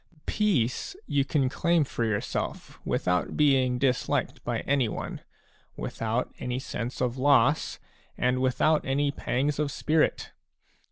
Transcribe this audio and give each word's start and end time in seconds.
Peace 0.25 0.95
you 1.05 1.23
can 1.23 1.47
claim 1.47 1.83
for 1.83 2.03
yourself 2.03 2.79
without 2.83 3.37
being 3.37 3.77
disliked 3.77 4.43
by 4.43 4.61
anyone, 4.61 5.21
without 5.77 6.33
any 6.39 6.57
sense 6.57 7.01
of 7.01 7.19
loss, 7.19 7.77
and 8.17 8.41
without 8.41 8.83
any 8.83 9.11
pangs 9.11 9.59
of 9.59 9.71
spirit. 9.71 10.31